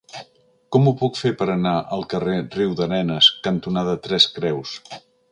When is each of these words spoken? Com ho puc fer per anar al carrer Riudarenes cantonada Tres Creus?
Com 0.75 0.87
ho 0.87 0.93
puc 1.01 1.17
fer 1.23 1.31
per 1.41 1.47
anar 1.55 1.73
al 1.97 2.05
carrer 2.13 2.37
Riudarenes 2.55 3.27
cantonada 3.49 3.93
Tres 4.07 4.27
Creus? 4.39 4.73